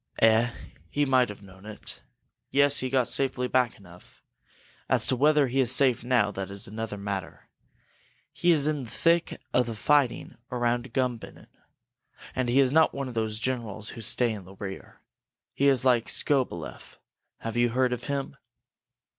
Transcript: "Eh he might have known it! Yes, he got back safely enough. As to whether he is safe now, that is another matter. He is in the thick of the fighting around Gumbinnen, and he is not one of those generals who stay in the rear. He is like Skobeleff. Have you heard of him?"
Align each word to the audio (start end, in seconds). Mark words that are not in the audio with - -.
"Eh 0.17 0.49
he 0.89 1.05
might 1.05 1.29
have 1.29 1.43
known 1.43 1.63
it! 1.63 2.01
Yes, 2.49 2.79
he 2.79 2.89
got 2.89 3.03
back 3.03 3.07
safely 3.09 3.47
enough. 3.77 4.23
As 4.89 5.05
to 5.05 5.15
whether 5.15 5.45
he 5.47 5.59
is 5.59 5.71
safe 5.75 6.03
now, 6.03 6.31
that 6.31 6.49
is 6.49 6.67
another 6.67 6.97
matter. 6.97 7.47
He 8.33 8.49
is 8.49 8.65
in 8.65 8.85
the 8.85 8.89
thick 8.89 9.39
of 9.53 9.67
the 9.67 9.75
fighting 9.75 10.37
around 10.51 10.91
Gumbinnen, 10.91 11.51
and 12.35 12.49
he 12.49 12.59
is 12.59 12.71
not 12.73 12.95
one 12.95 13.09
of 13.09 13.13
those 13.13 13.37
generals 13.37 13.89
who 13.89 14.01
stay 14.01 14.31
in 14.31 14.45
the 14.45 14.55
rear. 14.55 15.01
He 15.53 15.67
is 15.67 15.85
like 15.85 16.09
Skobeleff. 16.09 16.97
Have 17.41 17.55
you 17.55 17.69
heard 17.69 17.93
of 17.93 18.05
him?" 18.05 18.37